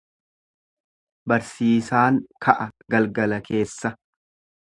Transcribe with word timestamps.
Barsiisaan 1.31 2.17
ka'a 2.47 2.67
galgala 2.95 3.41
keessa. 3.51 3.95